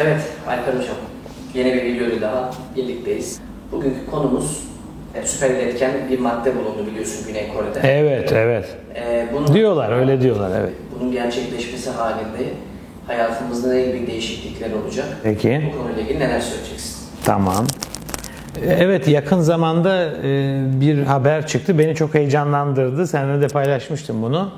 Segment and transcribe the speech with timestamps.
[0.00, 0.96] Evet Alper Hocam,
[1.54, 3.40] yeni bir videoyla daha birlikteyiz.
[3.72, 4.62] Bugünkü konumuz
[5.14, 7.80] e, süper iletken bir madde bulundu biliyorsun Güney Kore'de.
[7.88, 8.76] Evet, evet.
[8.94, 10.72] E, bunun, Diyorlar, öyle diyorlar, evet.
[11.00, 12.44] Bunun gerçekleşmesi halinde
[13.06, 15.06] hayatımızda ne gibi değişiklikler olacak?
[15.22, 15.62] Peki.
[15.74, 16.96] Bu konuyla ilgili neler söyleyeceksin?
[17.24, 17.66] Tamam.
[18.66, 21.78] Evet, yakın zamanda e, bir haber çıktı.
[21.78, 23.06] Beni çok heyecanlandırdı.
[23.06, 24.50] Seninle de paylaşmıştım bunu.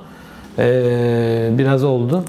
[0.59, 0.68] E,
[1.59, 2.25] Biraz oldu.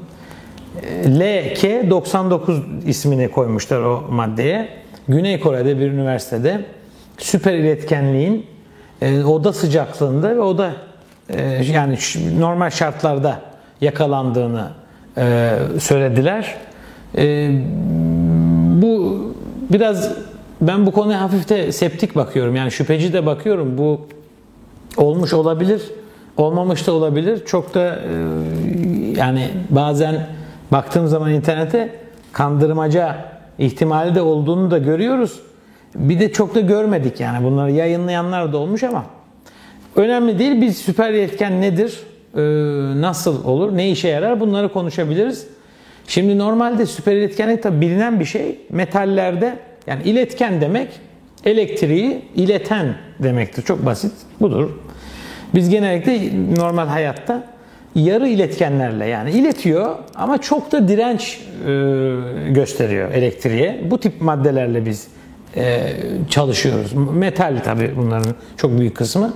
[0.81, 4.69] E, LK99 ismini koymuşlar o maddeye.
[5.07, 6.61] Güney Kore'de bir üniversitede
[7.17, 8.45] süper iletkenliğin
[9.01, 10.71] e, oda sıcaklığında ve oda
[11.29, 11.97] e, yani
[12.39, 13.41] normal şartlarda
[13.81, 14.71] yakalandığını
[15.17, 16.55] e, söylediler.
[17.17, 17.49] E,
[18.81, 19.21] bu
[19.69, 20.11] biraz
[20.61, 22.55] ben bu konuya hafif de septik bakıyorum.
[22.55, 23.77] Yani şüpheci de bakıyorum.
[23.77, 24.07] Bu
[24.97, 25.81] olmuş olabilir,
[26.37, 27.45] olmamış da olabilir.
[27.45, 27.99] Çok da e,
[29.17, 30.27] yani bazen
[30.71, 31.89] baktığım zaman internete
[32.33, 33.15] kandırmaca
[33.57, 35.39] ihtimali de olduğunu da görüyoruz.
[35.95, 39.05] Bir de çok da görmedik yani bunları yayınlayanlar da olmuş ama
[39.95, 40.61] önemli değil.
[40.61, 41.99] Bir süper yetken nedir?
[42.35, 42.41] E,
[43.01, 43.77] nasıl olur?
[43.77, 44.39] Ne işe yarar?
[44.39, 45.47] Bunları konuşabiliriz.
[46.07, 48.59] Şimdi normalde süper iletkenlik tabi bilinen bir şey.
[48.69, 49.55] Metallerde
[49.87, 50.89] yani iletken demek
[51.45, 53.61] elektriği ileten demektir.
[53.61, 54.13] Çok basit.
[54.41, 54.69] Budur.
[55.55, 57.43] Biz genellikle normal hayatta
[57.95, 61.71] yarı iletkenlerle yani iletiyor ama çok da direnç e,
[62.51, 63.81] gösteriyor elektriğe.
[63.91, 65.07] Bu tip maddelerle biz
[65.55, 65.93] e,
[66.29, 66.93] çalışıyoruz.
[67.13, 69.33] Metal tabi bunların çok büyük kısmı.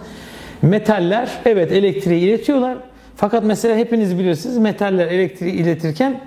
[0.62, 2.78] Metaller evet elektriği iletiyorlar.
[3.16, 6.22] Fakat mesela hepiniz bilirsiniz metaller elektriği iletirken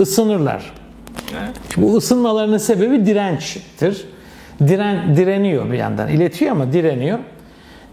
[0.00, 0.72] ısınırlar.
[1.76, 4.04] Bu ısınmalarının sebebi dirençtir.
[4.68, 6.08] Diren, direniyor bir yandan.
[6.08, 7.18] İletiyor ama direniyor.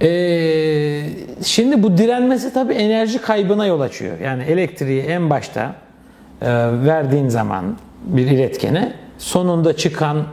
[0.02, 1.02] Ee,
[1.44, 4.20] şimdi bu direnmesi tabii enerji kaybına yol açıyor.
[4.20, 5.76] Yani elektriği en başta
[6.42, 6.48] e,
[6.86, 10.24] verdiğin zaman bir iletkene sonunda çıkan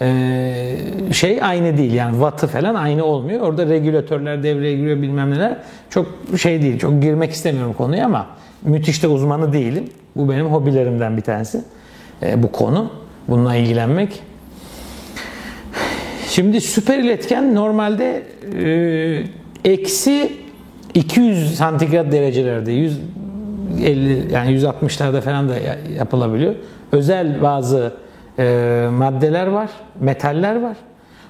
[0.00, 0.76] e,
[1.12, 1.92] şey aynı değil.
[1.92, 3.40] Yani wattı falan aynı olmuyor.
[3.40, 5.56] Orada regülatörler devreye giriyor bilmem neler.
[5.90, 6.06] Çok
[6.38, 6.78] şey değil.
[6.78, 8.26] Çok girmek istemiyorum konuya ama
[8.62, 9.84] müthiş de uzmanı değilim.
[10.16, 11.60] Bu benim hobilerimden bir tanesi.
[12.22, 12.90] E, bu konu.
[13.28, 14.22] Bununla ilgilenmek.
[16.30, 18.22] Şimdi süper iletken normalde
[19.64, 20.32] e, eksi
[20.94, 26.54] 200 santigrat derecelerde 150 yani 160'larda falan da ya- yapılabiliyor.
[26.92, 27.92] Özel bazı
[28.38, 29.70] e, maddeler var,
[30.00, 30.76] metaller var.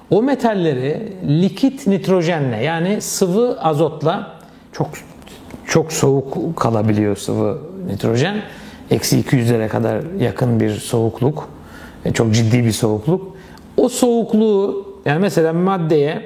[0.09, 4.31] O metalleri likit nitrojenle yani sıvı azotla
[4.71, 4.87] çok
[5.67, 7.57] çok soğuk kalabiliyor sıvı
[7.87, 8.35] nitrojen.
[8.91, 11.49] Eksi 200'lere kadar yakın bir soğukluk.
[12.05, 13.35] E, Çok ciddi bir soğukluk.
[13.77, 16.21] O soğukluğu yani mesela maddeye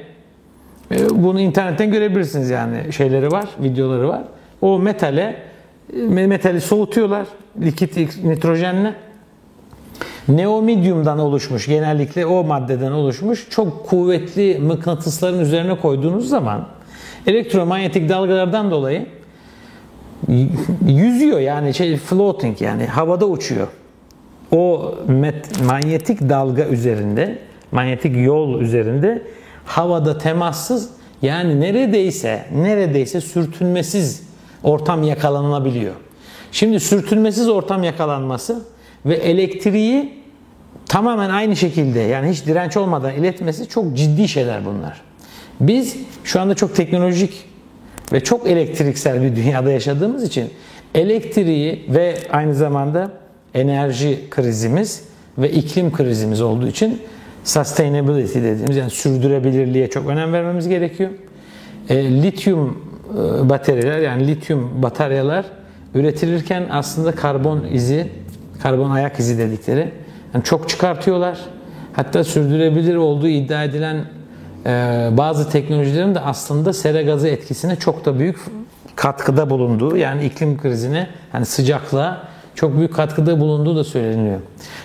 [0.92, 4.22] e, bunu internetten görebilirsiniz yani şeyleri var, videoları var.
[4.62, 5.36] O metale
[5.94, 7.26] e, metali soğutuyorlar
[7.62, 8.94] likit nitrojenle.
[10.28, 16.68] Neomidyumdan oluşmuş, genellikle o maddeden oluşmuş çok kuvvetli mıknatısların üzerine koyduğunuz zaman
[17.28, 19.06] elektromanyetik dalgalardan dolayı
[20.88, 23.68] yüzüyor yani şey floating yani havada uçuyor.
[24.52, 27.40] O met- manyetik dalga üzerinde,
[27.72, 29.22] manyetik yol üzerinde
[29.66, 30.90] havada temassız
[31.22, 34.24] yani neredeyse neredeyse sürtünmesiz
[34.64, 35.94] ortam yakalanabiliyor.
[36.52, 38.64] Şimdi sürtünmesiz ortam yakalanması
[39.06, 40.14] ve elektriği
[40.86, 45.02] tamamen aynı şekilde yani hiç direnç olmadan iletmesi çok ciddi şeyler bunlar.
[45.60, 47.46] Biz şu anda çok teknolojik
[48.14, 50.50] ve çok elektriksel bir dünyada yaşadığımız için
[50.96, 53.12] elektriği ve aynı zamanda
[53.54, 55.04] enerji krizimiz
[55.38, 57.02] ve iklim krizimiz olduğu için
[57.46, 61.10] sustainability dediğimiz yani sürdürülebilirliğe çok önem vermemiz gerekiyor.
[61.90, 62.78] E, lityum
[63.14, 65.46] e, bataryalar yani lityum bataryalar
[65.94, 68.08] üretilirken aslında karbon izi,
[68.64, 69.92] karbon ayak izi dedikleri
[70.34, 71.40] yani çok çıkartıyorlar.
[71.94, 74.06] Hatta sürdürülebilir olduğu iddia edilen
[74.66, 74.70] e,
[75.12, 78.40] bazı teknolojilerin de aslında sera gazı etkisine çok da büyük
[78.96, 84.40] katkıda bulunduğu yani iklim krizine hani sıcaklığa çok büyük katkıda bulunduğu da söyleniyor.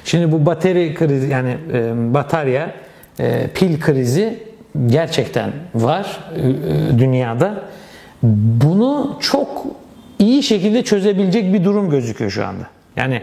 [0.04, 2.74] Şimdi bu bateri krizi yani e, batarya
[3.20, 4.38] e, pil krizi
[4.86, 7.54] gerçekten var e, e, dünyada.
[8.62, 9.66] Bunu çok
[10.18, 12.66] iyi şekilde çözebilecek bir durum gözüküyor şu anda.
[12.96, 13.22] Yani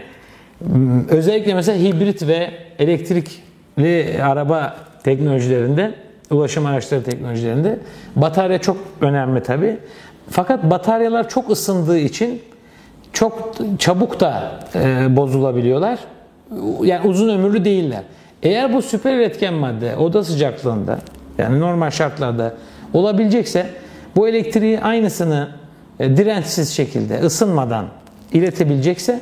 [1.08, 5.94] özellikle mesela hibrit ve elektrikli araba teknolojilerinde,
[6.30, 7.78] ulaşım araçları teknolojilerinde
[8.16, 9.76] batarya çok önemli tabi.
[10.30, 12.42] Fakat bataryalar çok ısındığı için
[13.18, 15.98] çok çabuk da e, bozulabiliyorlar.
[16.82, 18.02] Yani uzun ömürlü değiller.
[18.42, 20.98] Eğer bu süper üretken madde oda sıcaklığında
[21.38, 22.54] yani normal şartlarda
[22.92, 23.66] olabilecekse
[24.16, 25.48] bu elektriği aynısını
[26.00, 27.86] e, dirençsiz şekilde ısınmadan
[28.32, 29.20] iletebilecekse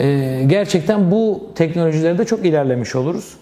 [0.00, 3.36] e, gerçekten bu teknolojilerde çok ilerlemiş oluruz.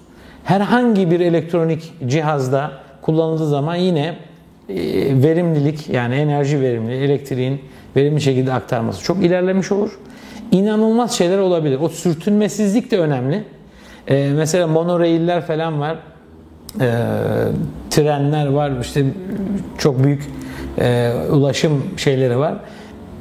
[0.44, 2.70] Herhangi bir elektronik cihazda
[3.02, 4.16] kullanıldığı zaman yine
[5.22, 7.60] verimlilik yani enerji verimliliği, elektriğin
[7.96, 9.98] verimli şekilde aktarması çok ilerlemiş olur.
[10.52, 11.78] İnanılmaz şeyler olabilir.
[11.80, 13.44] O sürtünmesizlik de önemli.
[14.08, 15.98] E, mesela monorailler falan var.
[16.80, 16.88] E,
[17.90, 18.72] trenler var.
[18.80, 19.04] işte
[19.78, 20.22] çok büyük
[20.78, 22.54] e, ulaşım şeyleri var.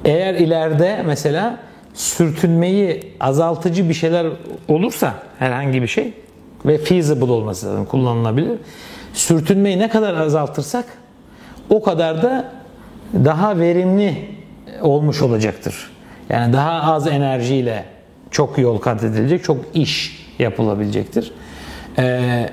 [0.05, 1.57] Eğer ileride mesela
[1.93, 4.27] sürtünmeyi azaltıcı bir şeyler
[4.67, 6.13] olursa herhangi bir şey
[6.65, 8.57] ve feasible olması lazım, kullanılabilir.
[9.13, 10.85] Sürtünmeyi ne kadar azaltırsak
[11.69, 12.45] o kadar da
[13.13, 14.16] daha verimli
[14.81, 15.89] olmuş olacaktır.
[16.30, 17.86] Yani daha az enerjiyle
[18.31, 21.31] çok yol kat edilecek, çok iş yapılabilecektir.
[21.98, 22.50] Ee,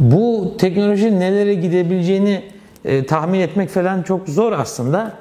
[0.00, 2.42] bu teknoloji nelere gidebileceğini
[2.84, 5.12] e, tahmin etmek falan çok zor aslında.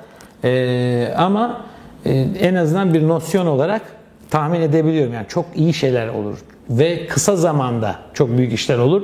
[0.43, 1.65] E, ama
[2.05, 3.81] e, en azından bir nosyon olarak
[4.29, 5.13] tahmin edebiliyorum.
[5.13, 6.37] Yani çok iyi şeyler olur
[6.69, 9.03] ve kısa zamanda çok büyük işler olur.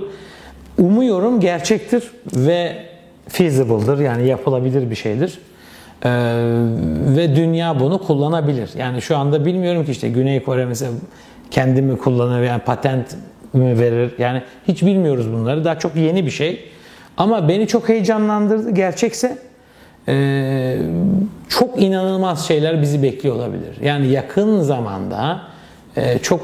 [0.77, 2.88] Umuyorum gerçektir ve
[3.29, 5.39] feasible'dır yani yapılabilir bir şeydir.
[6.05, 6.09] Ee,
[7.15, 8.69] ve dünya bunu kullanabilir.
[8.77, 10.91] Yani şu anda bilmiyorum ki işte Güney Kore mesela
[11.51, 13.15] kendi mi kullanır yani patent
[13.53, 15.65] mi verir yani hiç bilmiyoruz bunları.
[15.65, 16.69] Daha çok yeni bir şey.
[17.17, 18.71] Ama beni çok heyecanlandırdı.
[18.71, 19.37] Gerçekse
[20.07, 20.77] ee,
[21.49, 23.77] çok inanılmaz şeyler bizi bekliyor olabilir.
[23.83, 25.41] Yani yakın zamanda
[25.95, 26.41] e, çok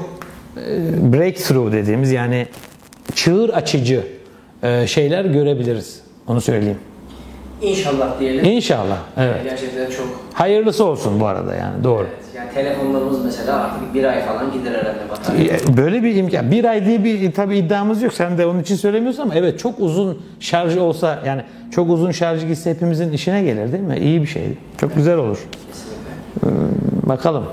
[0.56, 2.46] e, breakthrough dediğimiz yani
[3.14, 4.04] çığır açıcı
[4.62, 6.05] e, şeyler görebiliriz.
[6.28, 6.78] Onu söyleyeyim.
[7.62, 8.44] İnşallah diyelim.
[8.44, 8.98] İnşallah.
[9.16, 9.44] Evet.
[9.44, 12.06] Gerçekten çok Hayırlısı olsun bu arada yani doğru.
[12.06, 15.76] Evet, yani telefonlarımız mesela artık bir ay falan gider herhalde batarya.
[15.76, 16.50] Böyle bir imkan.
[16.50, 18.12] Bir ay diye bir tabi iddiamız yok.
[18.12, 22.46] Sen de onun için söylemiyorsun ama evet çok uzun şarj olsa yani çok uzun şarj
[22.46, 23.98] gitse hepimizin işine gelir değil mi?
[23.98, 24.42] İyi bir şey.
[24.80, 25.38] Çok güzel olur.
[25.68, 27.08] Kesinlikle.
[27.08, 27.44] Bakalım.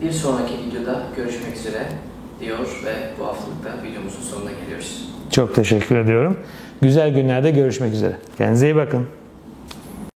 [0.00, 1.82] Bir sonraki videoda görüşmek üzere
[2.40, 5.08] diyor ve bu haftalıkta videomuzun sonuna geliyoruz.
[5.30, 6.36] Çok teşekkür ediyorum.
[6.82, 8.16] Güzel günlerde görüşmek üzere.
[8.38, 9.06] Kendinize iyi bakın.